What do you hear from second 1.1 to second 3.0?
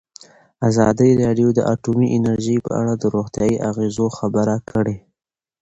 راډیو د اټومي انرژي په اړه